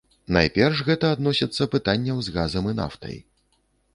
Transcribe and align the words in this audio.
Найперш 0.35 0.79
гэта 0.87 1.11
адносіцца 1.15 1.67
пытанняў 1.75 2.17
з 2.27 2.33
газам 2.37 2.71
і 2.75 2.75
нафтай. 2.81 3.15